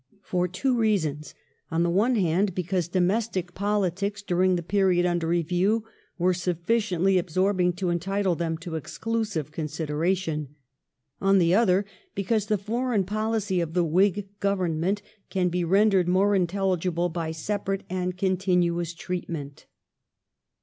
For 0.23 0.47
two 0.47 0.75
reasons: 0.75 1.35
on 1.69 1.83
the 1.83 1.89
one 1.91 2.15
hand, 2.15 2.55
because 2.55 2.87
domestic 2.87 3.53
politics 3.53 4.23
during 4.23 4.55
the 4.55 4.63
period 4.63 5.05
under 5.05 5.27
review 5.27 5.83
were 6.17 6.33
sufficiently 6.33 7.19
absorbing 7.19 7.73
to 7.73 7.91
entitle 7.91 8.33
them 8.33 8.57
to 8.61 8.73
exclusive 8.73 9.51
consideration; 9.51 10.55
on 11.21 11.37
the 11.37 11.53
other, 11.53 11.85
because 12.15 12.47
the 12.47 12.57
foreign 12.57 13.03
policy 13.03 13.61
of 13.61 13.75
the 13.75 13.83
Whig 13.85 14.27
Government 14.39 15.03
can 15.29 15.49
be 15.49 15.63
rendered 15.63 16.07
more 16.07 16.33
intelligible 16.33 17.09
by 17.09 17.29
separate 17.29 17.83
and 17.87 18.17
continuous 18.17 18.95
treatment. 18.95 19.67